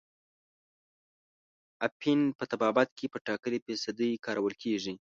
اپین 1.87 2.19
په 2.37 2.43
طبابت 2.51 2.89
کې 2.97 3.05
په 3.13 3.17
ټاکلې 3.27 3.59
فیصدۍ 3.65 4.11
کارول 4.25 4.53
کیږي. 4.63 4.93